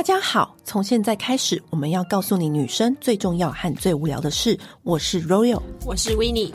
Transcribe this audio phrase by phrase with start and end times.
[0.00, 4.58] 大家好，从现在开始，我们要告诉你女生最重要和最无聊的事。
[4.82, 6.50] 我是 Royal，我是 Winnie。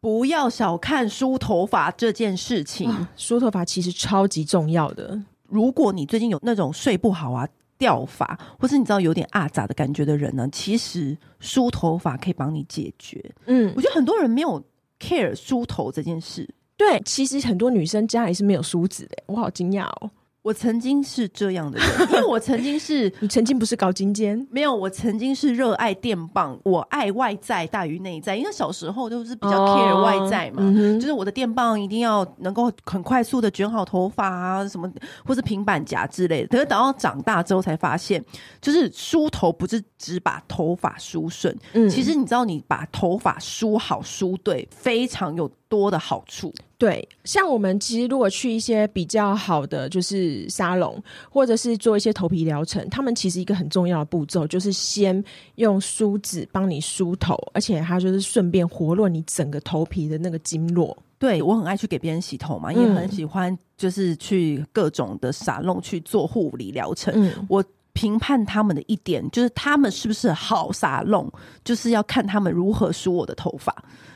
[0.00, 5.20] 不要小看梳头发这件事情，梳头发其实超级重要的。
[5.48, 7.44] 如果你最近有那种睡不好啊、
[7.76, 13.34] 掉发，或是你知道有点阿杂的感觉的人呢，其实梳头发可以帮你解决。
[13.46, 14.62] 嗯，我觉得很多人没有
[15.00, 16.48] care 梳头这件事。
[16.76, 20.10] 对，其实很多女生家里是没有梳子的，我好惊讶哦。
[20.44, 34.92] 我曾经是这样的人， 因为我曾经是 你曾经不是搞精尖，没有，我曾经是热爱电棒，我爱外在大于内在，因为小时候都是比较 care 外在嘛，哦嗯、就是我的电棒一定要能够很快速的卷好头发啊，什么
[35.24, 36.48] 或是平板夹之类的。
[36.48, 38.22] 可是等到长大之后才发现，
[38.60, 46.52] 就是梳头不是只把头发梳顺，嗯，其实你知道，你把头发梳好梳对，非常有多的好处。
[46.84, 55.24] 对，像我们其实如果去一些比较好的就是沙龙，或者是做一些头皮疗程，他们其实一个很重要的步骤就是先
[55.54, 60.94] 用梳子帮你梳头，而且它就是顺便活络你整个头皮的那个经络。
[61.18, 67.14] 对，我很爱去给别人洗头嘛，也很喜欢就是去各种的沙龙去做护理疗程。
[67.16, 71.32] 嗯，我评判他们的一点就是他们是不是好沙龙，
[71.64, 73.74] 就是要看他们如何梳我的头发，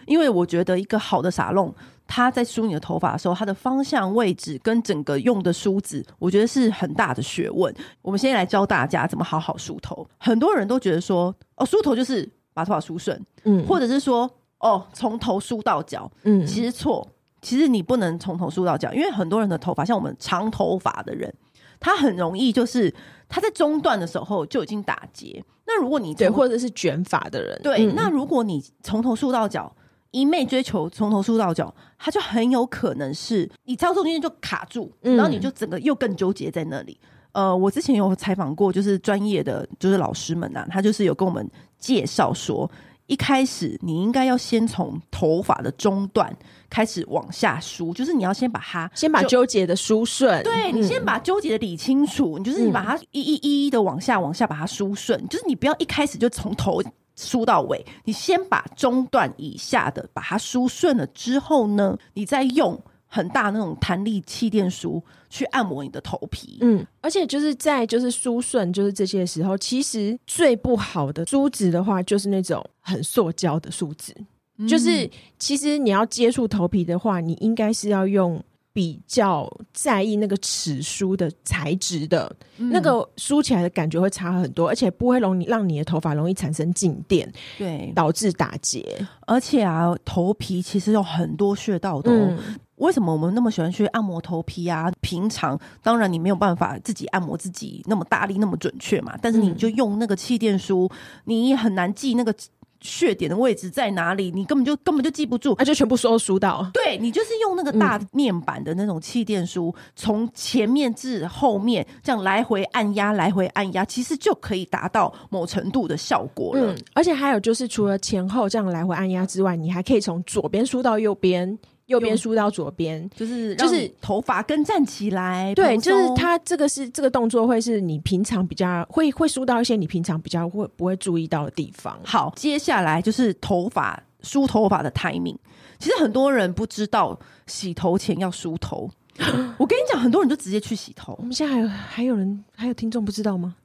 [0.08, 1.72] 因为我觉得一个好的沙龙。
[2.10, 7.72] 他在梳你的头发的时候，它的方向位置跟整个用的梳子，我觉得是很大的学问。
[8.00, 10.08] 我们现在来教大家怎么好好梳头。
[10.16, 14.26] 很多人都觉得说，哦，梳头就是把头发梳顺，嗯，或者是说，
[14.60, 17.06] 哦，从头梳到脚，嗯，其实错，
[17.42, 21.30] 其实你不能从头梳到脚，因为很多人的头发，像我们长头发的人，
[21.78, 22.90] 他很容易就是
[23.28, 25.44] 他在中段的时候就已经打结。
[25.66, 29.70] 那如果你对，或者是卷发的人，对，嗯，那如果你从头梳到脚。
[30.10, 36.98] 一昧追求从头梳到脚，它就很有可能是你操作中间就卡住，然后你就整个又更纠结在那里。
[37.32, 41.46] 呃，我之前有采访过，就是专业的就是老师们啊，他就是有跟我们
[41.78, 42.68] 介绍说，
[43.06, 46.34] 一开始你应该要先从头发的中段
[46.70, 56.82] 开始往下梳，就是你要先把它先把纠结的梳顺，对，你先把纠结的理清楚，你就是你把它一一一一的往下往下把它梳顺，就是你不要一开始就从头。
[57.18, 66.58] 梳到尾，你先把中段以下的把它梳顺了之后呢，你再用很大那种弹力气垫梳去按摩你的头皮。
[66.60, 74.14] 嗯，而且就是在就是梳顺就是这些时候，其实最不好的梳子的话，就是那种很塑胶的梳子。
[74.58, 78.40] 嗯，就是其实你要接触头皮的话，你应该是要用。
[78.78, 87.28] 比较在意那个齿梳的材质的，嗯、那个梳起来的感觉会差很多，而且不会容易让你的头发容易产生静电，
[87.58, 89.04] 对，导致打结。
[89.26, 92.36] 而且啊，头皮其实有很多穴道的，哦。
[92.38, 94.88] 嗯、为什么我们那么喜欢去按摩头皮啊？
[95.00, 100.88] 平常当然你没有办法自己按摩自己那么大力那么准确嘛，但是你就用那个气垫梳，
[101.24, 102.32] 你很难记那个。
[102.80, 104.30] 穴点的位置在哪里？
[104.30, 106.68] 你根本就根本就记不住，那、啊、就全部收梳到。
[106.72, 116.72] 对，你就是用那个大面板的那种气垫梳，从、嗯、前面至后面这样来回按压，来回按压，其实就可以达到某程度的效果了。
[116.72, 121.58] 嗯，而且还有就是，除了前后这样来回按压之外，你还可以从左边梳到右边。
[121.88, 125.54] 右边梳到左边，就是就是头发跟站起来。
[125.54, 131.98] 对，就是它这个是这个动作会是你平常比较会会梳到一些你平常比较会不会注意到的地方。
[132.04, 135.36] 好，接下来就是头发梳头发的 timing。
[135.78, 138.90] 其实很多人不知道洗头前要梳头。
[139.58, 141.14] 我跟你讲，很多人就直接去洗头。
[141.18, 143.56] 我们现在还有还有人还有听众不知道吗？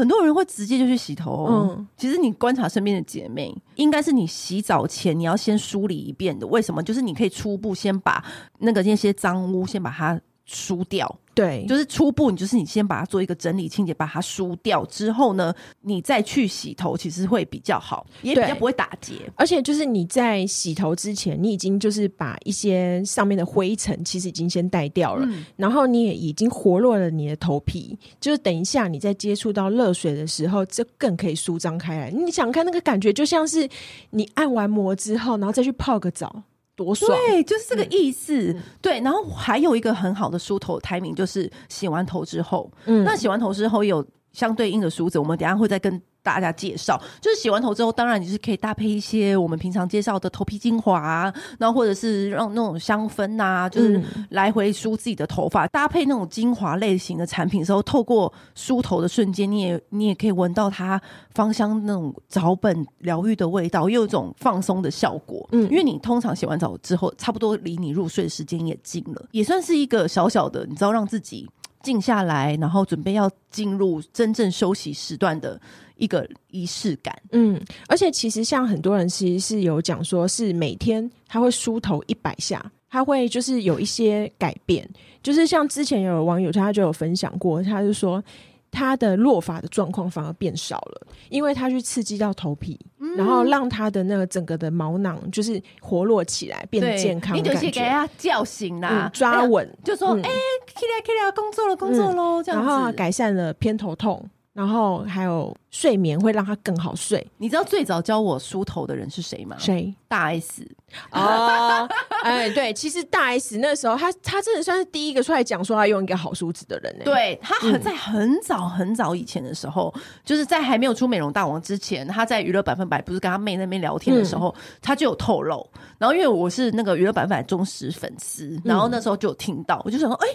[0.00, 1.46] 很多人会直接就去洗头。
[1.48, 6.46] 嗯，其实你观察身边的姐妹，应该是你洗澡前你要先梳理一遍的。
[6.46, 6.82] 为什么？
[6.82, 8.24] 就是你可以初步先把
[8.58, 11.18] 那个那些脏污先把它梳掉。
[11.32, 19.14] 对，就是初步，你就是你先把它做一个整理清洁，把它梳掉之后呢，你再去洗头，其实会比较好，也比较不会打结。
[19.36, 32.10] 而且就是你在洗头之前，你已经就是把一些上面的灰尘其实已经先带掉了，嗯、然后你也已经活络了你的头皮，就是等一下你在接触到热水的时候，这更可以舒张开来。
[32.10, 33.66] 你想看那个感觉，就像是
[34.10, 36.42] 你按完摩之后，然后再去泡个澡。
[36.82, 38.52] 多爽，对，就是这个意思。
[38.52, 42.70] 嗯、对，然后还有一个很好的梳头 timing，就是洗完头之后。
[42.86, 46.00] 嗯，那洗完头之后有相对应的梳子，我们等一下会再跟。
[46.22, 53.98] 大家介绍，就是洗完头之后，当然你是可以搭配一些我们平常介绍的头皮精华啊，然后或者是让那种香氛啊，就是
[54.28, 61.00] 来回梳自己的头发，嗯、搭配那种精华类型的产品的时候，透过梳头的瞬间，你也你也可以闻到它
[61.34, 65.48] 芳香那种草本疗愈的味道，又有一种放松的效果。
[65.52, 71.48] 嗯，因为你通常洗完澡之后，差不多离你入睡的时间也近了，也算是一个小小的，你知道，让自己
[71.82, 75.60] 静下来，然后准备要进入真正休息时段的。
[76.00, 84.88] 一个仪式感，嗯，而且其实像很多人其实是有讲说，是每天他会梳头一百下，他会就是有一些改变，
[85.22, 88.24] 就是像之前有网友他就有分享过，他就说
[88.70, 104.28] 他的落发的状况反而变少了，因为他去刺激到头皮，嗯、然后让他的那个整个的毛囊就是活络起来，变健康，你就是给他叫醒啦，嗯、抓稳，就说哎，起来起来，工作了工作喽，嗯、这样子，然后改善了偏头痛。
[104.60, 107.26] 然后还有睡眠会让他更好睡。
[107.38, 109.56] 你知道最早教我梳头的人是谁吗？
[109.58, 109.94] 谁？
[110.06, 110.70] 大 S。
[111.12, 111.88] 哦，
[112.22, 117.04] 哎，对，其实大 S 那时候他他真的算是第一个出来讲说他用一个好梳子的人呢。
[117.06, 125.66] 对，他很在很早很早以前的时候，嗯、就是在还没有出美容大王之前，他在娱乐百分百不是跟他妹那边聊天的时候，嗯、他就有透露。
[125.96, 130.28] 然后因为我是那个娱乐百分百忠实粉丝，然后那时候就有听到，我就想说，哎。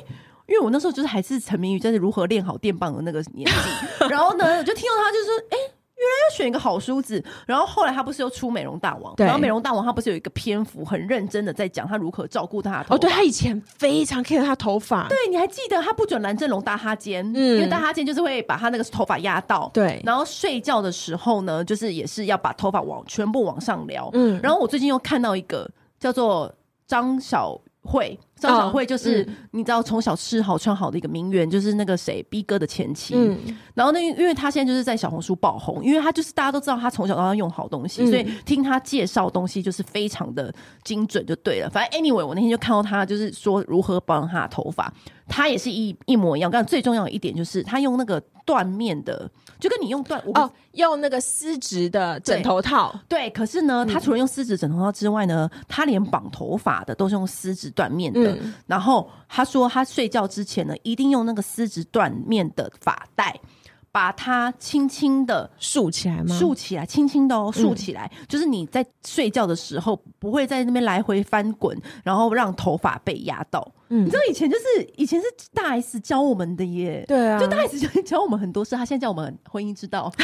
[0.48, 12.96] 因为我那时候就是还是沉迷于在如何练好电棒的那个年纪， 然后呢，我就听到他就说：“哎、欸，原来要选一个好梳子。”然后后来他不是又出美容大王，然后美容大王他不是有一个篇幅很认真的在讲他如何照顾他的头发。
[12.96, 15.08] 哦，对，他以前非常 care 他头发。
[15.08, 19.72] 对，你还记得他不准蓝正龙搭哈肩，嗯，因为搭哈肩就是会把他那个头发压到。
[19.74, 24.10] 对，然后睡觉的时候呢，就是也是要把头发往全部往上撩。
[24.14, 25.68] 嗯，然后我最近又看到一个
[26.00, 26.54] 叫做
[26.86, 27.60] 张小。
[27.86, 33.14] 会张小慧就是、你知道从小吃好穿好的一个名媛，就是那个谁 B 哥的前妻。
[33.16, 33.38] 嗯、
[33.74, 40.54] 然后那因为他现在就是在小红书爆红，因为他就是大家都知道他从小到大用好东西，嗯、所以听他介绍东西就是非常的
[40.84, 41.70] 精准就对了。
[41.70, 44.92] 反正 anyway，我那天就看到他就是说如何保养他的头发，
[45.28, 46.50] 他也是一一模一样。
[46.52, 49.30] 但最重要的一点就是他用那个缎面的。
[49.58, 53.30] 就跟你用缎哦，用那个丝质的枕头套，对。
[53.30, 58.36] 可是呢，他除了用丝质枕头套之外呢，他连绑头发的都是用丝质缎面的。
[58.36, 63.40] 嗯、然后他说，他睡觉之前呢，一定用那个丝质缎面的发带。
[63.96, 66.38] 把它轻轻的竖起来吗？
[66.38, 73.66] 竖起来，轻轻的哦，竖起来，嗯、就是你在睡觉的时候不会在那边来回翻滚，然后让头发被压到。
[73.88, 74.64] 嗯，你知道以前就是
[74.98, 80.12] 以前是大 S 教我们的耶，对啊，就大 S 教教我们很多事，他现在教我们婚姻之道。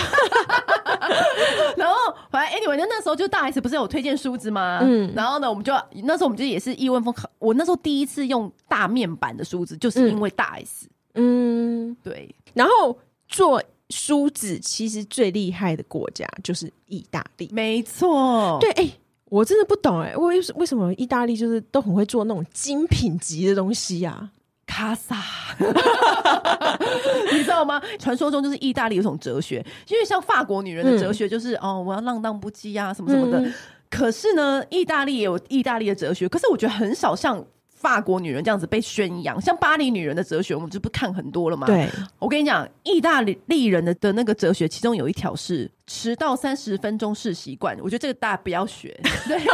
[1.77, 1.95] 然后
[2.29, 4.79] 反正 anyway，就那时候就大 S 不是有推荐梳子吗？
[4.83, 5.71] 嗯，然后呢，我们就
[6.03, 7.15] 那时候我们就也是亿万富翁。
[7.39, 10.89] 我那时候第一次用大面板的梳子，就是因为大 S。
[11.13, 12.97] 嗯，对，然后。
[13.31, 18.59] 做梳子其实最厉害的国家就是意大利，没错。
[18.59, 18.93] 对，哎、欸，
[19.29, 24.29] 我真的不懂哎、欸，为为什么意大利就是都很会做那种精品级的东西呀、啊？
[24.67, 25.17] 卡萨，
[27.33, 27.81] 你知道吗？
[27.97, 33.39] 传说中就是意大利有种哲学，因为像法国女人的哲学就是、嗯、哦，我要浪荡不羁啊，什么什么的。
[33.39, 33.53] 嗯、
[33.89, 37.45] 可是呢，意大利也有意大利的哲学，可是我觉得很少像。
[37.81, 41.65] 法国女人这样子被宣扬，像巴黎女人的哲学，我们就不看很多了嘛？
[41.67, 41.89] 对，
[42.19, 45.69] 我跟你讲，意大利人的的那个哲学，其中有一条是。
[45.93, 48.97] 迟到三十分钟是习惯，我觉得这个大家不要学。
[49.27, 49.49] 对， 就是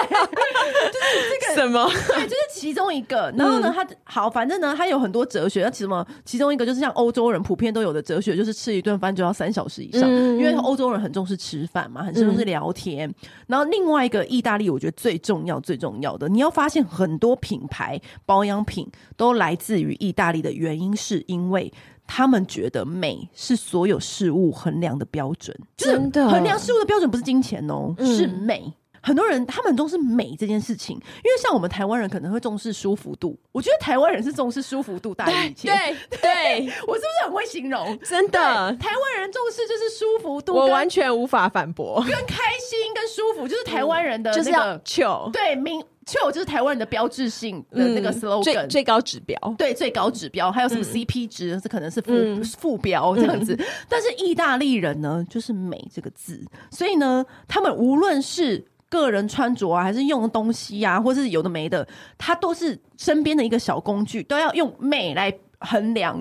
[1.32, 1.84] 这个什么？
[2.10, 3.34] 对，就是其中一个。
[3.36, 5.64] 然后呢，他好，反正呢，他有很多哲学。
[5.64, 6.06] 那其什么？
[6.24, 13.10] 其中一个就是像欧洲人普遍都有的哲学，就是吃一顿饭就要三小时以上，嗯、因为欧洲人很重视吃饭嘛，很重视聊天。
[13.10, 13.16] 嗯、
[13.48, 21.74] 然后另外一个意大利，我觉得最重要、最重要的，你要发现很多品牌保养品都来自于意大利的原因，是因为。
[22.08, 25.98] 他们觉得美是所有事物衡量的标准，就是
[26.28, 28.74] 衡量事物的标准不是金钱哦，嗯、是美。
[29.00, 35.70] 很多人他们重视美这件事情，因为像我们台湾人可能会重视舒服度，我觉得台湾人是重视舒服度大于一切。
[35.70, 37.98] 对对，对 我是不是很会形容？
[38.00, 38.40] 真的，
[38.78, 42.02] 台湾人重视就是舒服度，我完全无法反驳。
[42.02, 45.82] 跟开心跟舒服就是台湾人的那个、嗯、就是要求，对明。
[46.08, 53.54] 就就是台湾人的标志性的那个 slogan，、嗯、最最高指标，对最高指标，还有什么 CP 值，这、嗯、可能是副、嗯、副标这样子。
[53.60, 61.86] 嗯、但是意大利人呢，就是美这个字，所以呢，他们无论是个人穿着啊，还是用东西啊，或是有的没的，
[62.18, 66.18] 他都是身边的一个小工具，都要用美来衡量。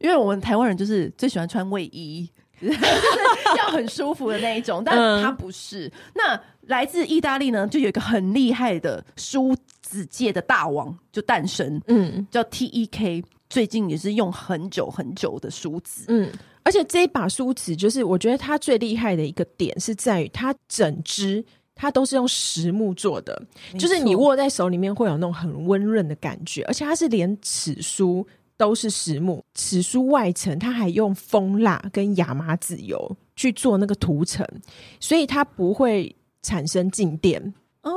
[0.00, 2.28] 因为我们台湾人就是最喜欢穿卫衣。
[3.56, 5.86] 要很舒服的那一种，但他不是。
[5.86, 16.30] 嗯、那来自意大利呢，就有一个很厉害的梳子界的大王就诞生，嗯，叫 TEK，最近也是用很久很久的梳子，嗯，
[16.62, 21.42] 而且这一把梳子就是我觉得它最厉害的一个点是在于它整支
[21.74, 23.42] 它都是用实木做的，
[23.78, 28.26] 就是你握在手里面会有那种很温润的感觉，而且它是连齿梳
[28.58, 34.46] 都是实木，齿梳外层它还用蜂蜡跟亚麻籽油去做那个涂层，
[35.00, 37.40] 所以它不会产生静电
[37.82, 37.92] 哦。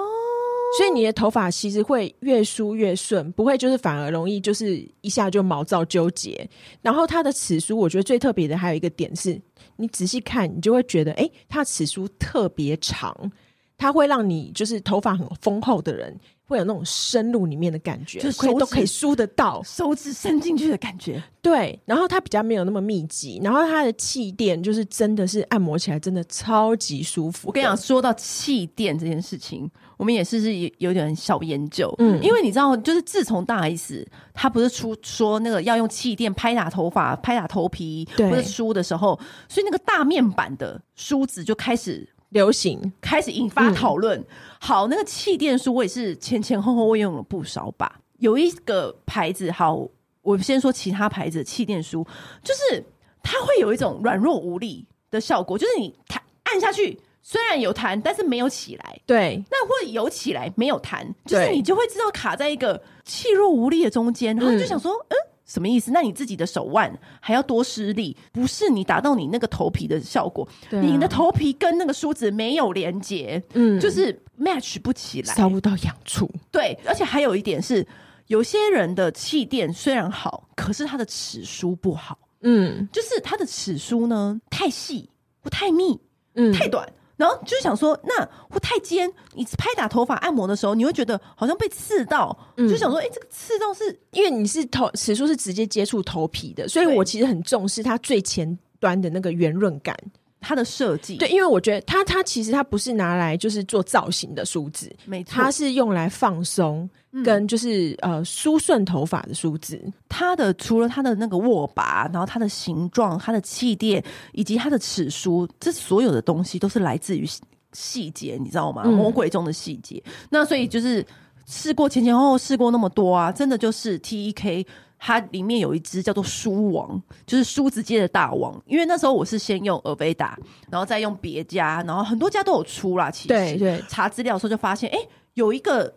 [0.78, 6.50] 所以你的头发其实会越梳越顺，不会就是反而容易就是一下就毛躁纠结。
[6.82, 9.42] 然后它的齿梳，我觉得最特别的还有一个点是，
[9.76, 13.32] 你仔细看，你就会觉得，哎，它齿梳特别长，
[13.78, 16.18] 它会让你就是头发很丰厚的人。
[16.52, 21.24] 会有那种深入里面的感觉，就可以都可以梳得到，手指伸进去的感觉。
[21.42, 27.48] 对，然后它比较没有那么密集，然后它的气垫就是真的是按摩起来真的超级舒服。
[27.48, 39.18] 我跟你讲，说到气垫这件事情，我们也是是有点小研究，嗯，因为你知道，就是自从大 S 她不是出说那个要用气垫拍打头发、拍打头皮或者梳的时候，
[39.48, 42.08] 所以那个大面板的梳子就开始。
[42.32, 44.20] 流行开始引发讨论。
[44.20, 44.26] 嗯、
[44.60, 48.02] 好，那个气垫梳我也是前前后后我用了不少把。
[48.18, 49.88] 有一个牌子，好，
[50.22, 52.06] 我先说其他牌子的气垫梳，
[52.44, 52.84] 就是
[53.24, 59.00] 它会有一种软弱无力的效果，就是你弹按下去虽然有弹，但是没有起来。
[59.06, 65.16] 对，那会有起来没有弹，就是你就会知道卡在一个气弱无力的中间，然后就想说，嗯。
[65.52, 65.92] 嗯什么意思？
[65.92, 70.48] 那你自己的手腕还要多施力，不是你达到你那个头皮的效果。
[70.72, 76.30] 啊、你的头皮跟那个梳子没有连接，嗯，就是 match 不起来，搔不到痒处。
[76.52, 77.86] 对，而且还有一点是，
[78.28, 82.18] 有些人的气垫虽然好，可是他的齿梳不好。
[82.44, 85.10] 嗯，就是他的齿梳呢太细
[85.44, 86.00] 或太密，
[86.36, 86.88] 嗯，太短。
[87.22, 99.96] 然后就想说，那会太尖，你拍打头发按摩的时候，你会觉得好像被刺到，嗯、就想说，哎、欸，这个刺到是因为你是头齿梳是直接接触头皮的，所以我其实很重视它最前端的那个圆润感。
[100.44, 101.18] 它的设计。
[101.18, 106.90] 对，因为我觉得它它其实它不是拿来就是做造型的梳子，没错，它是用来放松
[107.24, 109.82] 跟就是、嗯、呃梳顺头发的梳子。
[110.10, 114.04] 它的除了它的那个握把，然后它的形状、它的气垫
[114.34, 117.26] 以及它的齿梳，这所有的东西都是来自于
[117.74, 118.84] 细节，你知道吗？
[118.86, 120.02] 嗯、魔鬼中的细节。
[120.30, 121.06] 那所以就是
[121.46, 124.66] 试过前前后后试过那么多啊，真的就是 TEK。
[125.04, 128.62] 它里面有一只叫做梳王，就是梳子界的大王。
[128.68, 130.32] 因为那时候我是先用 Aveda，
[130.70, 133.10] 然后再用别家，然后很多家都有出啦。
[133.10, 135.92] 其实，对对，查资料的时候就发现，哎、欸，有一个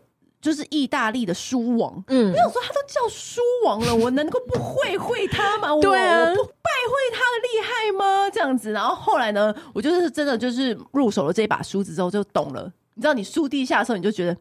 [0.44, 2.04] 就是意大利的书王。
[2.08, 5.68] 嗯，我有说他都叫书王了，我能够不会会他吗？
[5.80, 8.28] 对啊，我，我不拜会他的厉害吗？
[8.30, 12.70] 这样子，然后后来呢，我就是真的就是入手了这一把梳子之后就懂了。
[12.94, 14.36] 你知道，你梳地下的时候，你就觉得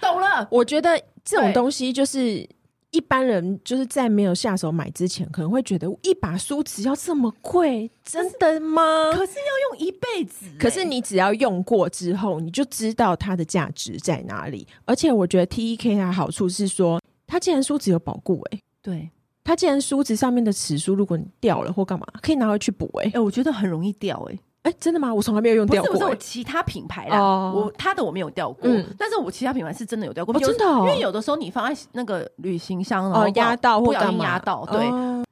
[0.00, 0.48] 懂了。
[0.50, 2.48] 我觉得这种东西就是。
[2.90, 9.12] 一般人就是在没有下手买之前，可能会觉得一把梳子要这么贵，真的吗？
[9.12, 10.46] 可是要用一辈子。
[10.58, 14.66] 可是你只要用过之后，你就知道它的价值在哪里。
[14.84, 19.08] 而且我觉得 TEK 它好处是说，它既然梳子有保固，哎，对，
[19.44, 24.38] 它既然梳子上面的齿梳如果你掉了或干嘛，可以拿回去补，哎，哎，我觉得很容易掉，哎。
[24.62, 25.12] 哎，真的吗？
[25.12, 25.92] 我从来没有用掉过。
[25.92, 30.38] 不是，我其他品牌啦，我他的我没有掉过，但是我其他品牌是真的有掉过。
[30.38, 34.66] 真的，因为有的时候你放在那个旅行箱，然后压到或不小心压到。
[34.66, 34.86] 对，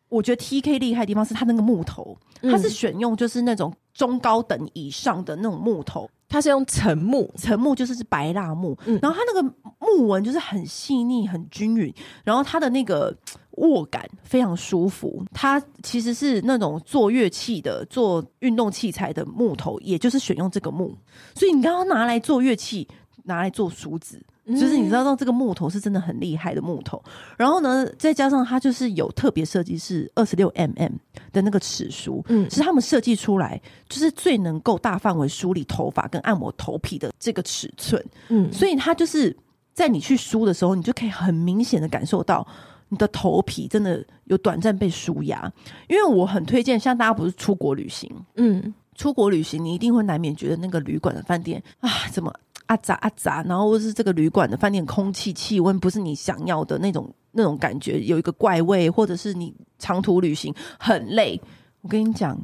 [0.08, 11.92] 我觉得 TK 厉害的地方是它那个木头，它是选用就是那种中高等以上的那种木头，它是用沉木，沉木就是是白蜡木，然后它那个木纹就是很细腻、很均匀，
[12.24, 13.16] 然后它的那个。
[13.58, 20.96] 握感非常舒服，它其实是那种做乐器的、做运动器材的木头，也就是选用这个木。
[21.34, 22.86] 所以你刚刚拿来做乐器，
[23.24, 27.02] 拿来做梳子，就是你知道这个木头是真的很厉害的木头。
[27.36, 30.92] 然后呢，再加上它就是有特别设计，是二十六 mm
[31.32, 39.36] 的那个齿梳，嗯，是他们设计出来就是最能够大范围梳理头发跟按摩头皮的这个尺寸，嗯，所以它就是
[39.74, 42.46] 在你去梳的时候，你就可以很明显的感受到。
[42.90, 45.52] 你的头皮真的有短暂被舒压，
[45.90, 52.32] 因为我很推荐，像大家不是出国旅行，嗯，出国旅行你一定会难免觉得那个旅馆的饭店啊，怎么
[52.68, 61.40] 啊杂啊杂，然后或是这个旅馆的饭店空气气温不是你想要的那种那种感觉，有一个怪味，或者是你长途旅行很累，
[61.80, 62.38] 我跟你讲，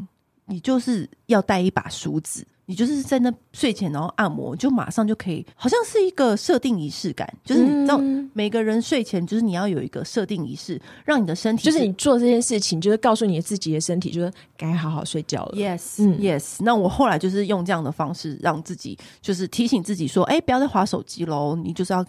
[0.47, 2.47] 你就是要带一把梳子。
[2.67, 8.01] 你就是在那睡前然后按摩，就马上就可以，好像是一个设定仪式感，就是你知道，
[8.33, 15.57] 每个人睡前就是你要有一个设定仪式，让你的身体是就是你做这件事情，就是告诉你自己的身体，就是该好好睡觉了。
[15.57, 16.57] Yes，嗯，Yes。
[16.61, 22.05] 那我后来就是用这样的方式，让自己就是提醒自己说，哎，不要再划手机喽，你就是要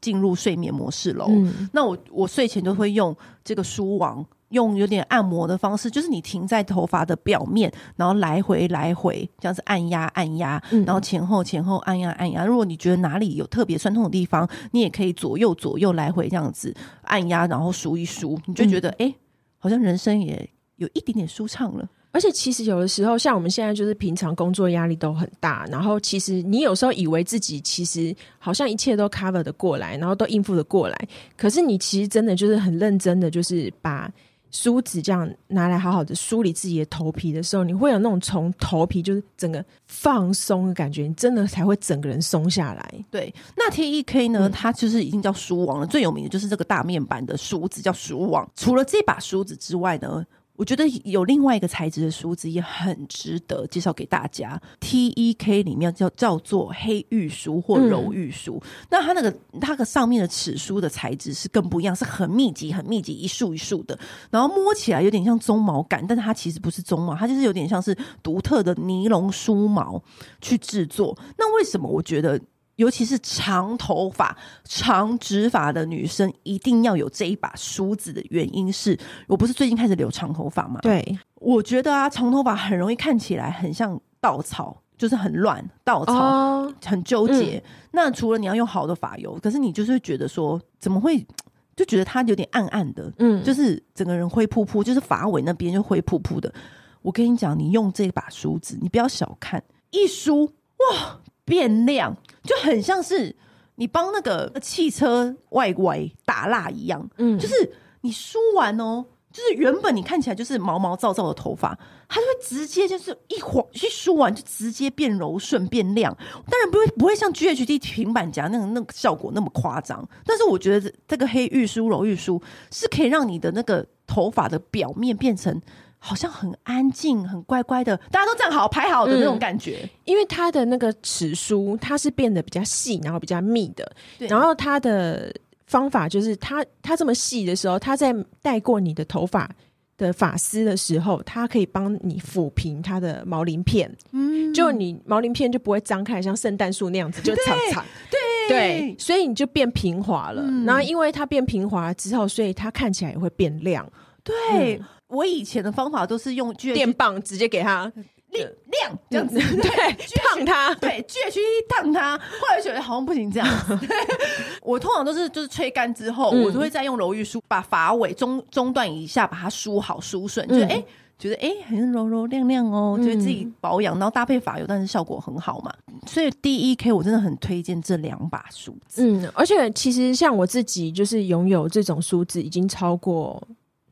[0.00, 1.26] 进入睡眠模式喽。
[1.30, 4.24] 嗯，那我我睡前都会用这个书网。
[4.50, 12.46] 用有点按摩的方式，就是你停在头发的表面，然后来回来回这样子按压按压，然后前后前后按压按压。
[12.46, 16.72] 如果你觉得哪里有特别酸痛的地方，你也可以左右左右来回这样子
[17.02, 19.14] 按压，然后梳一梳，你就觉得哎、嗯欸，
[19.58, 21.88] 好像人生也有一点点舒畅了。
[22.12, 30.96] 而且其实有的时候，像我们现在就是平常工作压力都很大，然后其实你有时候以为自己其实好像一切都 cover 的过来，然后都应付的过来，
[31.36, 34.08] 可是你其实真的就是很认真的，就是把。
[34.56, 43.04] 梳子这样拿来好好的梳理自己的头皮的时候，你会有那种从头皮就是整个放松的感觉，你真的才会整个人松下来。
[43.10, 44.48] 对，那 T E K 呢？
[44.48, 48.48] 嗯、它就是已经叫梳王了，最有名的就是这个大面板的梳子叫梳王。
[48.56, 50.24] 除了这把梳子之外呢？
[50.56, 54.60] 我觉得有另外一个材质的梳子也很值得介绍给大家。
[54.80, 63.98] ，T E K 里面叫叫做黑玉梳或柔玉梳，嗯、那它那个它的上面的齿梳的材质是更不一样，是很密集、很密集，一束一束的，
[64.30, 70.02] 然后摸起来有点像鬃毛感，但是它其实不是鬃毛，它就是有点像是独特的尼龙梳毛
[70.40, 71.16] 去制作。
[71.38, 72.40] 那为什么我觉得？
[72.76, 80.80] 尤其是长头发、长直发的女生，一定要有这一把梳子的原因是，我不是最近开始留长头发吗？
[80.82, 87.56] 对，我觉得啊，长头发很容易看起来很像稻草，就是很乱，稻草、哦、很纠结。
[87.56, 91.26] 嗯、那除了你要用好的发油，可是你就是会觉得说，怎么会
[91.74, 96.52] 就觉得它有点暗暗的，嗯，就是整个人灰扑扑，就是发尾那边就灰扑扑的。
[97.00, 101.20] 我跟你讲，你用这把梳子，你不要小看，一梳哇。
[101.46, 103.34] 变亮，就很像是
[103.76, 107.72] 你帮那个汽车外围打蜡一样，嗯，就是
[108.02, 116.14] 你梳完哦，就是原本你看起来就是毛毛躁躁的头发，它就会直接就是一晃一梳完就直接变柔顺变亮。
[116.50, 125.62] 当然不会不会像 GHD 平板夹那个那个效果那么夸张，但是我觉得这个黑玉梳柔玉梳是可以让你的那个头发的表面变成。
[126.06, 129.80] 好像很安静、很乖乖的，大家都站好排好的那种感觉。
[129.82, 133.90] 嗯、因为它的那个齿梳，它是变得比较细，然后比较密的。
[134.16, 135.34] 对然后它的
[135.66, 139.50] 方法就是它，它它这么细的时候，它在带过你的头发
[139.98, 143.92] 的发丝的时候，它可以帮你抚平它的毛鳞片。
[144.12, 147.84] 嗯，就你毛鳞片就不会张开，像圣诞树那样子就长长。
[148.08, 150.40] 对对，对，所以你就变平滑了。
[150.44, 153.84] 嗯、然后因为它变平滑之后，所以它看起来也会变亮。
[154.22, 154.76] 对。
[154.76, 157.90] 嗯我以前的方法都是用电棒直接给它
[158.30, 161.38] 亮亮这样子，嗯、 对，烫它， 对，GHD
[161.68, 162.18] 烫它。
[162.18, 163.78] 后来觉得好像不行这样子，
[164.62, 170.84] 我通常都是就是吹干之后，嗯、我就会再用柔玉梳把发尾中中段以下把它梳好梳顺，就是哎、欸、
[171.18, 175.72] 觉得哎、欸、很柔柔亮亮哦，觉得自己保养，然后搭配发油，但是效果很好嘛。
[176.06, 183.40] 所以第一 K 我真的很推荐这两把梳子，嗯，而且其实像我自己就是拥有这种梳子已经超过。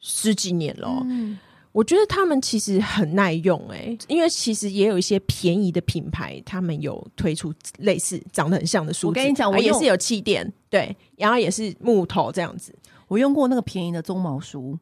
[0.06, 1.38] 十几年了，嗯、
[1.72, 9.06] 我觉得他们其实很耐用哎、欸，因为其实也有一些便宜的品牌，他们有推出类似长得很像的梳子。
[9.06, 12.76] 我跟你讲，我也是有气垫，对，然后也是木头这样子。
[13.08, 14.78] 我用过那个便宜的鬃毛梳，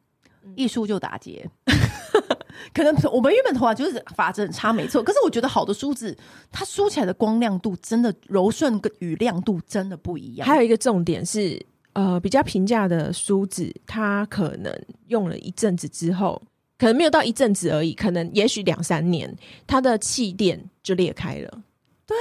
[0.55, 1.49] 一梳就打结。
[2.73, 5.01] 可能我们原本头发就是发质很差，没错。
[5.01, 6.17] 可是我觉得好的梳子，
[6.51, 10.45] 它梳起来的光亮度真的柔顺跟与亮度真的不一样。
[10.45, 11.65] 还有一个重点是。
[11.93, 14.73] 呃，比较平价的梳子，它可能
[15.07, 16.41] 用了一阵子之后，
[16.77, 19.31] 可能没有到一阵子而已，可能也许两三年，
[19.67, 21.61] 它的气垫就裂开了。
[22.05, 22.15] 对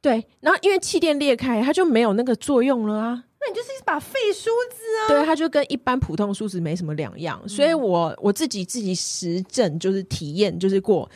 [0.00, 3.24] 对，然后因为气垫裂开，它就没有那个作用了啊。
[3.40, 5.08] 那你就是一把废梳子啊。
[5.08, 7.40] 对，它就跟一般普通梳子没什么两样。
[7.42, 11.10] 嗯、所以我我自己自己实证就是体验，就是过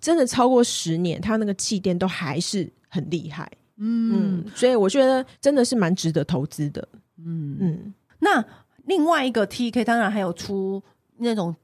[0.00, 3.50] 真的超过十年，它那个气垫都还是很厉害。
[3.76, 6.86] 嗯，嗯，所以我觉得真的是蛮值得投资的。
[7.26, 8.44] 嗯嗯，那
[8.86, 10.82] 另外一个 T1K 当然还有出
[11.18, 11.54] 那种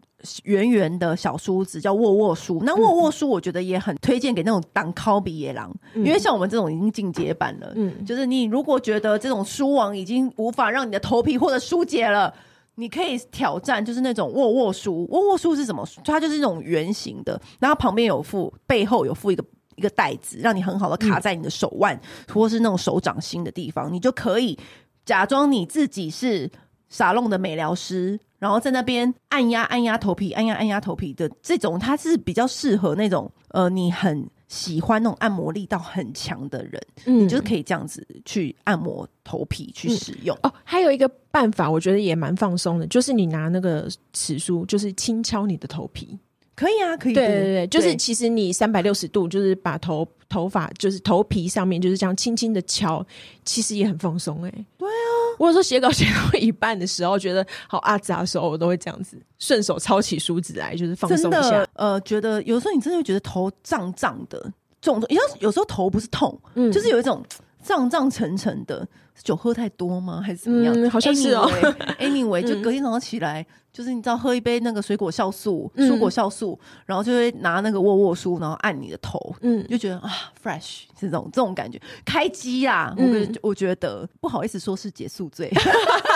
[0.44, 2.60] 圆圆的小梳子，叫握握梳。
[2.64, 7.72] 那握握梳我觉得也很推荐给那种当靠比野狼，嗯、因为像我们这种已经进阶版了。
[7.76, 12.32] 嗯，就是你如果觉得这种梳网已经无法让你的头皮或者疏解了，
[12.74, 15.06] 你可以挑战，就是那种握握梳。
[15.10, 15.86] 握握梳是什么？
[16.04, 19.44] 它就是那种圆形的，然后旁边有附，背后有附一个
[19.76, 24.58] 一个袋子，让你很好的卡在你的手腕、嗯、或是那种手掌心的地方，你就可以。
[25.06, 26.50] 假装你自己是
[26.90, 40.36] 沙龙的美疗师，然后在那边按压按压头皮，按压按压头皮的这种，它是比较适合那种呃，你很喜欢那种按摩力道很强的人，嗯，你就是可以这样子去按摩头皮去使用。
[40.42, 46.18] 嗯、哦，还有一个办法，我觉得也蛮放松的，就是你拿那个尺梳，就是轻敲你的头皮。
[46.56, 47.12] 可以啊，可以。
[47.12, 53.04] 对对对，就是其实你三百六十度，就是把头头发，就是头皮上面就是这样轻轻的敲，
[53.44, 54.66] 其实也很放松哎、欸。
[54.78, 61.66] 对啊，我有时候写稿写到一半的时候，觉得好阿杂的时候，我都会这样子顺手抄起梳子来，就是放松一下。
[61.74, 65.06] 呃，觉得有时候你真的会觉得头胀胀的，重重。
[65.14, 67.22] 有有时候头不是痛，嗯，就是有一种
[67.66, 68.86] 胀胀沉沉的。
[69.22, 70.20] 酒喝太多吗？
[70.22, 70.74] 还是怎么样？
[70.76, 71.50] 嗯、好像是哦。
[71.98, 80.10] Anyway， 就隔天早上起来，嗯、就是你知道喝一杯那个水果酵素、蔬、嗯、果酵素，然后就会拿那个握握梳，然后按你的头，嗯，就觉得啊
[80.44, 82.94] ，fresh 这种这种感觉，开机啊！
[82.98, 83.04] 我
[83.48, 85.50] 我觉得不好意思说是解宿醉，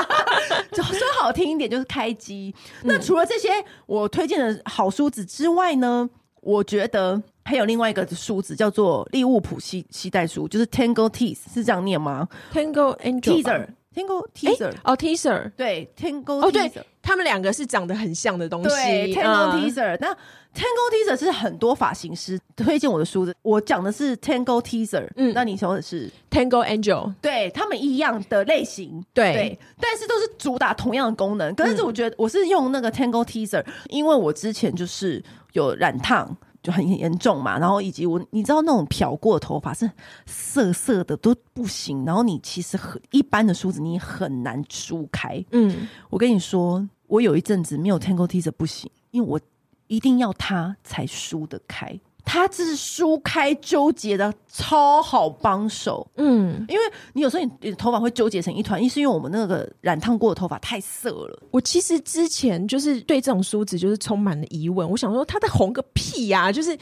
[0.73, 2.55] 就说好听一点就是开机。
[2.83, 3.49] 嗯、那除了这些
[3.87, 6.07] 我推荐的好梳子之外呢，
[6.41, 7.23] 我觉得。
[7.43, 16.71] 还有另外一个梳子叫做利物浦系系带梳，就是 Tangle Teezer 是这样念吗？Tangle Angel Teaser，Tangle teaser 哦，teaser 对，Tangle，哦，对，
[17.03, 18.69] 他们两个是长得很像的东西。
[18.69, 20.15] 对，Tangle teaser，那
[20.55, 23.35] Tangle teaser 是很多发型师推荐我的梳子。
[23.43, 31.53] 我讲的是 Tangle teaser，嗯，那你说的是 Tangle Angel，对，他们一样的类型，对，对，但是都是主打同样的功能。
[31.57, 35.21] 可是我觉得我是用那个 Tangle teaser，因为我之前就是
[35.53, 36.37] 有染烫。
[36.63, 39.91] 就很严重嘛，然后以及我，你知道那种漂过的头发是
[40.27, 45.43] 涩涩的都不行，然后你其实很一般的梳子你很难梳开。
[45.53, 49.41] 嗯，我跟你说，我有一阵子没有 Tangle Teaser 不行，因为我
[49.87, 51.99] 一定要它才梳得开。
[52.25, 61.43] 它这是梳开纠结的超好帮手，嗯，因为你有时候你，你头发会纠结成一团，一是因为我们那个染烫过的头发太涩了。
[61.51, 66.77] 我其实之前就是对这种梳子就是充满了疑问，我想说它在红个屁呀，啊，就是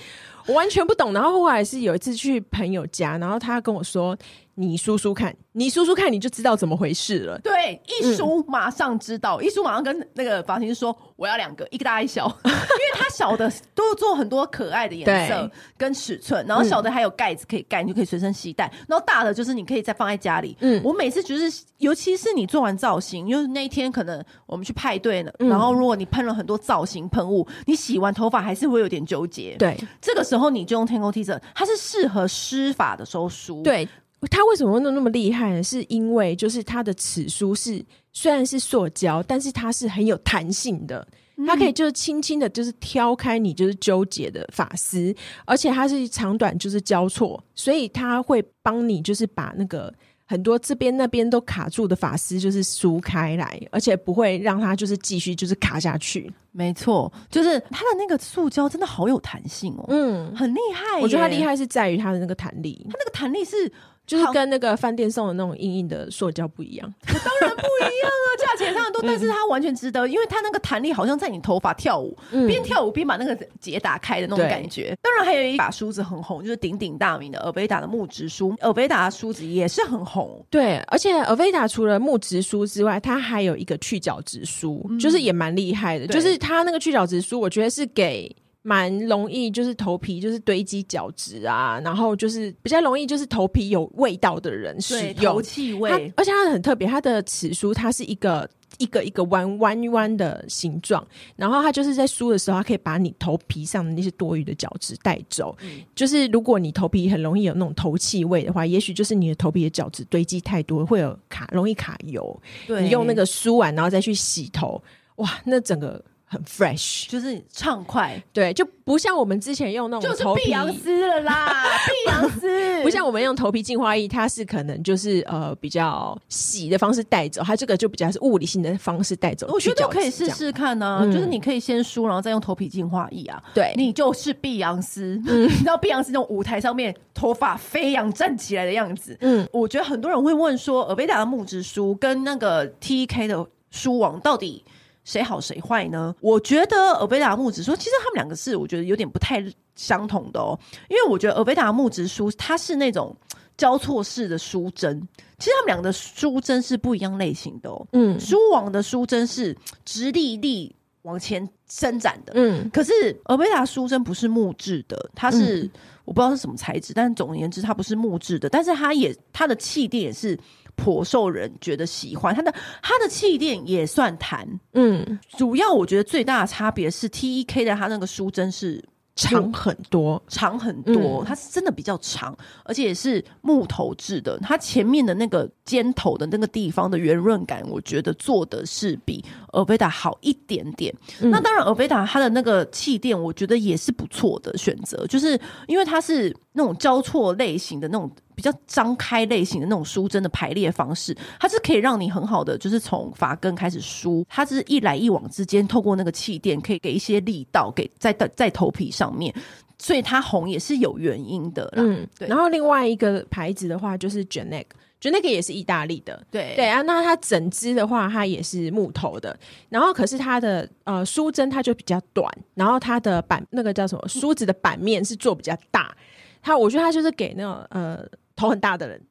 [0.48, 1.12] 我完全不懂。
[1.12, 4.16] 然后后来是有一次去朋友家，然后他跟我说。
[4.61, 7.38] 你梳梳看，你梳梳看，你就知道怎么回事了。
[7.38, 18.64] 对，一梳马上知道，嗯、一梳马上跟那个发型师说，我要两个，一个大一小， 因为他小的都做很多可爱的颜色跟尺寸，然后小的还有盖子可以盖，你就可以随身携带。
[18.88, 20.56] 然后大的就是你可以再放在家里。
[20.58, 29.54] 嗯，我每次就是，尤其是你做完造型，因为那一天可能我们去派对呢，嗯、然后如果你喷了很多造型喷雾，你洗完头发还是会有点纠结。
[29.56, 33.62] 对，这个时候你就用 Tangle Teezer，它是适合施法的时候梳。
[33.62, 33.88] 对。
[34.33, 35.62] 它为什么会那么厉害呢？
[35.62, 37.81] 是因为就是它的齿梳是
[38.12, 41.07] 虽然是塑胶，但是它是很有弹性的，
[41.46, 49.94] 它可以就是轻轻的，就是挑开你就是纠结的发丝，而且它是长短就是交错，所以它会帮你就是把那个
[50.29, 56.31] 很多这边那边都卡住的发丝就是梳开来，而且不会让它就是继续就是卡下去。
[56.53, 61.01] 没错，就是它的那个塑胶真的好有弹性哦，嗯，很厉害。
[61.01, 63.73] 我觉得它厉害是在于它的那个弹力，它那个弹力是。
[64.09, 68.17] 就是跟那个饭店送的那种硬硬的塑胶不一样，当然不一样啊，
[68.56, 74.96] 价钱差很多，但是它完全值得，因为它那个弹力好像在你头发跳舞，边、嗯、跳舞边把那个结打开的那种感觉。
[75.02, 80.44] 当然还有一把梳子很红，就是鼎鼎大名的尔维达的木质梳，尔维达的梳子也是很红。
[80.50, 88.34] 对，而且尔维达除了木质梳之外，它还有一个去角质梳，嗯、就是也蛮厉害的，就是它那个去角质梳，我觉得是给。
[88.68, 101.02] 蛮容易，就是头皮就是堆积角质啊，然后就是比较容易就是头皮有味道的人使用头气味，而且它很特别，它的齿梳它是一个一个一个弯弯弯的形状，
[101.35, 105.57] 然后它就是在梳的时候，它可以把你头皮上的那些多余的角质带走。
[105.62, 112.38] 嗯、就是如果你头皮很容易有那种头气味的话，也许就是你的头皮的角质堆积太多，会有卡容易卡油。
[112.66, 114.83] 对你用那个梳完，然后再去洗头，
[115.16, 116.04] 哇，那整个。
[116.29, 121.64] 很 fresh，就是畅快，对，就不像我们之前用那种就是碧昂斯了啦，
[122.05, 129.49] 碧昂斯，不像我们用头皮净化液，它是可能就是呃比较洗的方式带走，它这个就比较是物理性的方式带走。
[129.51, 144.64] 我觉得都可以试试看呢、啊，嗯、就是你可以先梳，然后再用头皮净化液啊，对，你就是碧昂斯，嗯、 你知道碧昂斯那种舞台上面头发飞扬站起来的样子，嗯，我觉得很多人会问说，尔贝达的木质梳跟那个 TEK 的梳网到底
[145.09, 146.14] 谁好谁坏呢？
[146.21, 149.42] 我觉得尔贝达木质梳其实他们两个是我觉得有点不太
[149.75, 150.59] 相同的哦，
[150.90, 153.16] 因为我觉得尔贝达木质书它是那种
[153.57, 155.01] 交错式的书针，
[155.38, 157.87] 其实他们两个的梳针是不一样类型的哦。
[157.92, 160.77] 嗯，书网的书针是直立立
[161.09, 162.92] 往前伸展的，嗯，可是
[163.25, 165.71] 尔贝达书针不是木质的，它是、嗯、
[166.05, 170.38] 我不知道是什么材质，但总而言之它不是木质的，但是它也它的气垫也是。
[170.79, 178.81] 颇受人觉得喜欢，它的它的气垫也算弹，嗯，主要我觉得最大的差别是 T E K 的它那个书针是
[179.18, 184.38] 长很多，长很多，嗯、它是真的比较长，而且也是木头制的。
[184.38, 190.94] 它前面的那个尖头的那个地方的圆润感，我觉得做的是比 Aveda 好一点点。
[191.20, 209.35] 嗯、那当然，Aveda 它的那个气垫，我觉得也是不错的选择，就是因为它是那种交错类型的那种比较张开类型的那种梳针的排列方式，它是可以让你很好的就是从发根开始梳，它是一来一往之间，透过那个气垫可以给一些力道给在在在头皮上面，
[209.77, 211.83] 所以它红也是有原因的啦。
[211.83, 212.29] 嗯，对。
[212.29, 216.24] 然后另外一个牌子的话就是 Geneck，Geneck 也是意大利的。
[216.31, 219.37] 对对啊，那它整支的话它也是木头的，
[219.68, 225.92] 然后可是它的呃梳针它就比较短，然后它的版那个叫什么梳子的版面是做比较大。
[226.40, 228.01] 它我觉得它就是给那种呃
[228.38, 229.03] 头很大的人，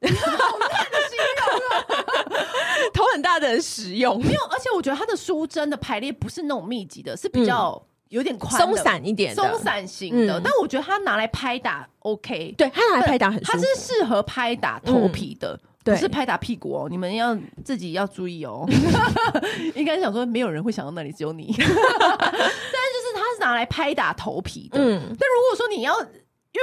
[2.94, 4.18] 头很大的人使用。
[4.24, 7.80] 没有，而且我觉得它的梳针的排列不是那种密集的，是比较。
[8.08, 15.52] 有点宽松散一点，松散型的，嗯、但我觉得它拿来拍打 OK，对，它拿来拍打很，它是适合拍打头皮的，
[15.84, 16.88] 嗯、不是拍打屁股哦。
[16.88, 18.66] 你们要自己要注意哦。
[19.76, 21.54] 应该想说，没有人会想到那里，只有你。
[21.58, 24.98] 但是就是它是拿来拍打头皮的，嗯。
[25.02, 25.94] 但如果说你要。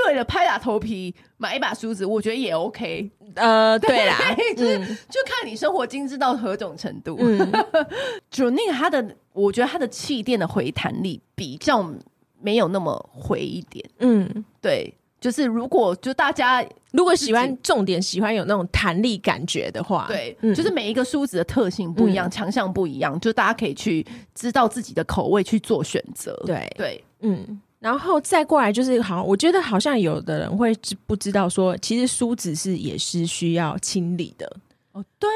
[0.08, 3.10] 为了拍打头皮买一把梳子，我觉得也 OK。
[3.36, 4.17] 呃， 对啦，
[4.56, 7.17] 就是就看你生活精致到何种程度。
[7.19, 7.52] 嗯，
[8.32, 11.93] Jonique 它的，我觉得它的气垫的回弹力比较
[12.41, 13.84] 没有那么回一点。
[14.00, 26.34] 嗯，对，就是如果就大家如果喜欢重点喜欢有那种弹力感觉的话，对，嗯、就是每一个梳子的特性不一样，强项、嗯、不一样，就大家可以去知道自己的口味去做选择。
[26.45, 27.62] 对对，对嗯。
[27.79, 34.51] 然后再过来就是好，我觉得好像有的人会知不知道说，其实梳子是也是需要清理的
[34.93, 35.05] 哦。
[35.19, 35.29] 对，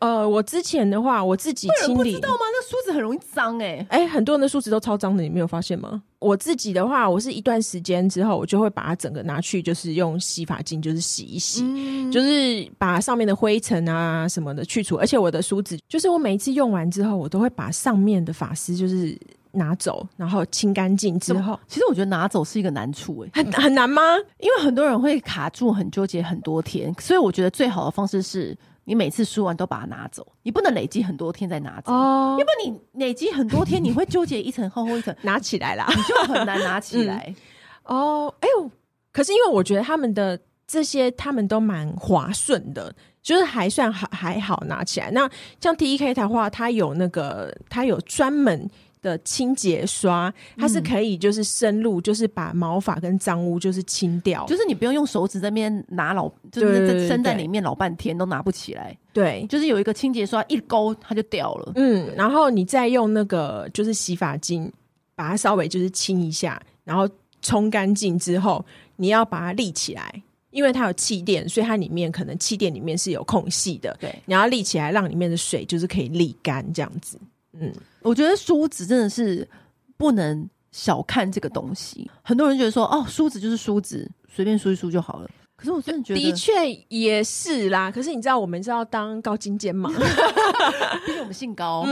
[0.00, 2.40] 呃，我之前的话我自己清理，不知道吗？
[2.52, 6.02] 那梳子很容易脏哎哎，很多人的梳子都超脏的，你没有发现吗？
[6.18, 14.96] 我自己的话，我是一段时间之后，我就会把它整个拿去，就是用洗发精就是洗一洗，嗯、就是把上面的灰尘啊什么的去除。
[14.96, 19.18] 而且我的梳子，就是我每一次用完之后，我都会把上面的发丝就是。
[19.56, 24.02] 拿走，然后清干净之后，其实我觉得拿走是一个难处诶、欸，很很难吗？
[24.38, 31.92] 因为很多人会卡住，很纠结很多天，所以我觉得最好的方式是你每次梳完都把它拿走，你不能累积很多天再拿走。
[31.92, 37.34] 哦，因为你累积很多天，你会纠结一层厚厚一层， 拿起来啦，你就很难拿起来、
[37.84, 38.34] 嗯、哦。
[38.40, 38.70] 哎呦，
[39.12, 45.10] 可是因为我觉得他们的这些他们都蛮滑顺的，就是还算好还好拿起来。
[45.10, 45.28] 那
[45.60, 48.68] 像 TK 的话，它有那个它有专门。
[49.06, 58.98] 的清洁刷，它是可以就是深入，就是把毛发跟脏污就是清掉，就是你不用用手指在那边拿老，就是伸在里面老半天都拿不起来。
[59.12, 61.72] 对，就是有一个清洁刷一勾它就掉了。
[61.76, 64.70] 嗯，然后你再用那个就是洗发精
[65.14, 67.08] 把它稍微就是清一下，然后
[67.42, 68.64] 冲干净之后，
[68.96, 73.96] 你要把它立起来，因为它有气垫，所以它里面可能气垫里面是有空隙的。
[74.00, 77.18] 对，你要立起来，让里面的水就是可以沥干这样子。
[77.60, 79.48] 嗯，我觉得梳子真的是
[79.96, 82.10] 不能小看这个东西。
[82.22, 85.30] 很多人觉得说，哦，梳子就是梳子，随便梳一梳就好了。
[85.56, 86.52] 可是我真的觉得，的确
[86.88, 87.90] 也是啦。
[87.90, 89.90] 可是你知道，我们是要当高精尖嘛？
[91.06, 91.86] 毕竟我们姓高，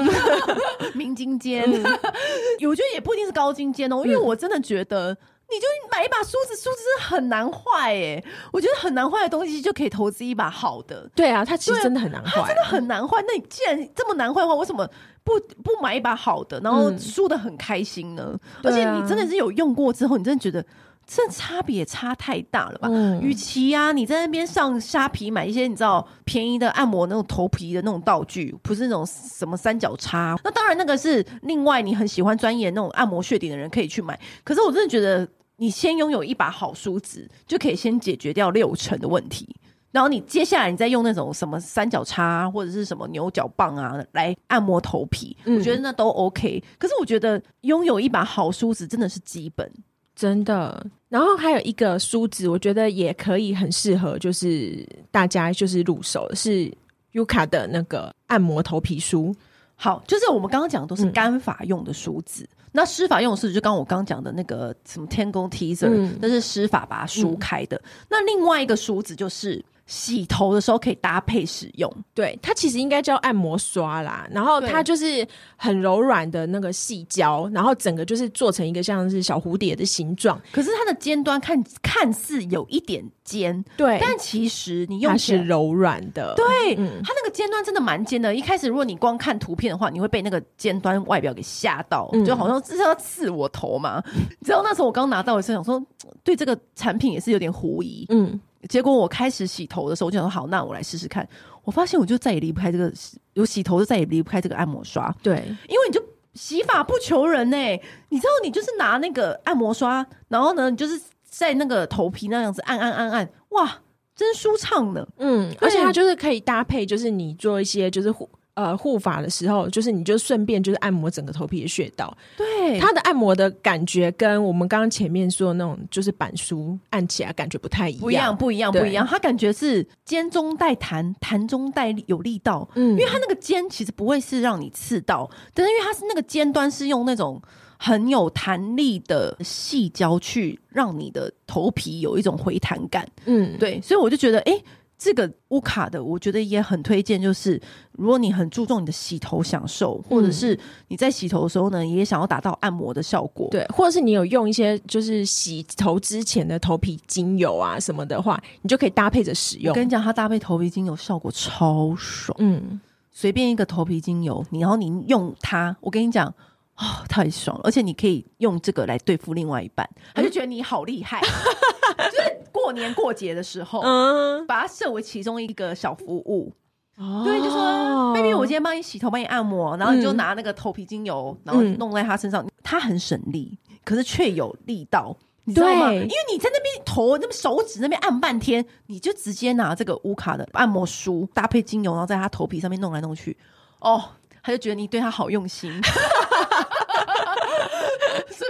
[0.94, 1.62] 明精尖。
[1.70, 5.16] 我觉得也不一定是高精尖哦，因为我真的觉得。
[5.46, 11.08] 你就买一把梳子，梳子是很难坏哎，我觉得很难坏的东西就可以投资一把好的。
[11.14, 13.22] 对啊，它其实真的很难坏，它真的很难坏。
[13.28, 14.88] 那你既然这么难坏的话，为什么
[15.24, 15.32] 不
[15.62, 18.30] 不买一把好的，然后梳的很开心呢？
[18.32, 20.64] 嗯、而且你真的是有用过之后，你真的觉得。
[21.06, 22.88] 这差别差太大了吧？
[22.90, 34.18] 嗯，与其啊，你在那边上虾皮买一些你知道便宜的按摩那种头皮的那种道具，不是那种什么三角叉，那当然那个是另外你很喜欢专业那种按摩穴点的人可以去买。
[34.42, 39.54] 可是我真的觉得，你先拥有一把好梳子，就可以先解决掉六成的问题。
[39.94, 46.60] 然后你接下来你再用那种什么三角叉或者是什么牛角棒啊来按摩头皮，嗯，我觉得那都 OK。
[46.78, 49.70] 可是我觉得拥有一把好梳子真的是基本。
[50.16, 56.68] 真的，然后还有一个梳子，我觉得也可以很适合，就是大家就是入手是
[57.12, 59.32] Yuka 的那个按摩头皮梳。
[59.76, 67.76] 好，就是我们刚刚讲的都是干发用的梳子，嗯、那湿发用的梳子就刚刚我刚刚讲的那个什么天宫 Teaser，那是湿发把它梳开的。
[67.76, 71.92] 嗯、那另外一个梳子就是洗头的时候可以搭配使用。
[72.14, 80.40] 对，它其实应该叫按摩刷啦，然后它就是很柔软的那个细胶，然后整个就是做成一个像是小蝴蝶的形状。
[80.52, 86.34] 可是它的尖端看看似有一点尖，对，但其实你用它是柔软的。
[86.34, 88.34] 对，嗯、它那个尖端真的蛮尖的。
[88.34, 94.02] 一开始如果你光看图片的话，你会被那个尖端外表给吓到，嗯、就好像这是要刺我头嘛。
[94.14, 95.86] 你知道那时候我刚拿到的时候，想说
[96.22, 98.06] 对这个产品也是有点狐疑。
[98.08, 98.40] 嗯。
[98.68, 101.26] 结果我开始洗头的时候，我就想说好，那我来试试看。
[101.62, 102.92] 我发现我就再也离不开这个，
[103.32, 105.14] 有洗头就再也离不开这个按摩刷。
[105.22, 105.36] 对，
[105.68, 106.02] 因为你就
[106.34, 113.78] 洗发不求人呢、欸，你知道，你就是拿那个按摩刷，然后呢，你就是在那个头皮那样子按按按按，哇，
[114.14, 115.06] 真舒畅呢。
[115.16, 118.28] 嗯，而且它就是可以搭配，就是你做一些就是护。
[118.54, 122.16] 呃，护发的时候，就是你就顺便就是按摩整个头皮的穴道。
[122.36, 129.04] 对，它的按摩的感觉跟我们刚刚前面说的那种就是板书按起来感觉不太一样，不一样，不一样，不一样。
[129.04, 132.68] 它感觉是肩中带弹，弹中带有力道。
[132.76, 137.42] 嗯，因为它那个肩其实不会是让你刺到，但是因为它是那个尖端是用那种
[137.76, 143.04] 很有弹力的细胶去让你的头皮有一种回弹感。
[143.24, 144.64] 嗯，对，所以我就觉得，哎、欸。
[144.96, 147.20] 这个乌卡的，我觉得也很推荐。
[147.20, 147.60] 就是
[147.92, 159.72] 如果你很注重你的洗头享受，或者是你在洗头的时候呢，也想要达到按摩的效果，对，或者是你有用一些就是洗头之前的头皮精油啊什么的话，你就可以搭配着使用。
[159.72, 162.36] 我跟你讲，它搭配头皮精油效果超爽。
[162.40, 162.80] 嗯，
[163.10, 166.32] 随便一个头皮精油，你然后你用它，我跟你讲。
[166.76, 167.62] 哦，太爽了！
[167.64, 171.20] 而且你可以用这个来对付另外一半，他就觉得你好厉害。
[171.96, 176.52] 就是过年过节的时候，嗯，把它设为其中一个小服务。
[176.96, 182.44] 哦，对，就说 baby，我今天帮你洗头，帮你按摩，然后你就拿那个头皮精油，然后弄在他身上。
[182.62, 185.92] 他很省力，可是却有力道，你知道吗？
[185.92, 193.36] 因为你在那边头那边手指那边按半天，你就直接拿这个乌卡的按摩梳搭配精油，然后在他头皮上面弄来弄去。
[193.78, 194.02] 哦。
[194.46, 195.90] 他就觉得你对他好用心，是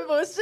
[0.04, 0.40] 不是？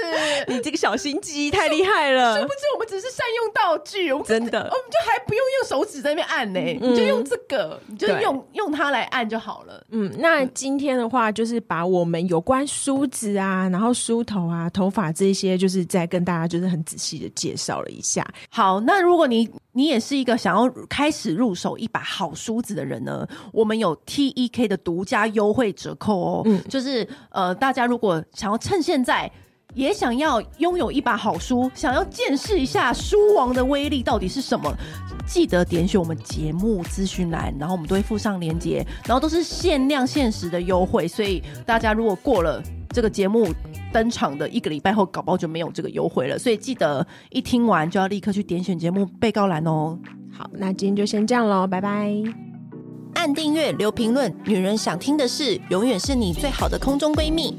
[0.48, 2.40] 你这个小心机太厉害了！
[2.40, 2.60] 殊不知？
[2.74, 9.84] 我们只是善用道具，我们真的，我们就还不用用手指在那边按呢、欸，嗯、你就用这个，你就用用它来按就好了。
[9.90, 18.26] 嗯，那今天的话，就是把我们有关梳子啊，然后梳头啊、头发这些，就是再跟大家就是很仔细的介绍了一下。
[18.50, 25.42] 好，那如果你你也是一个想要开始入手一把好梳子的人呢，我们有 TEK 的独家优。
[25.42, 29.28] 优惠折扣哦，嗯，就是呃，大家如果想要趁现在
[29.74, 34.72] 也想要拥有一把好书，想要见识一下书王的威力到底是什么，
[35.26, 43.48] 记得点选我们节目资讯栏，然后我们都会附上链接，然后都是限量限时的优惠，所以大家如果过了这个节目
[43.92, 49.98] 登场的一个礼拜后，搞不好就没有这个优惠了，所以记得一听完就要立刻去点选节目备告栏哦。
[50.36, 52.12] 好，那今天就先这样喽，拜拜。
[53.14, 57.56] 按订阅，留评论，女人想听的事，永远是你最好的空中闺蜜。